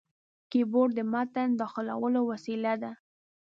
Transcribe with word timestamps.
کیبورډ 0.49 0.91
د 0.97 0.99
متن 1.13 1.49
داخلولو 1.61 2.21
وسیله 2.31 2.73
ده. 2.81 2.91